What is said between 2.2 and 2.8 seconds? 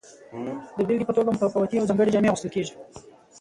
اغوستل کیږي.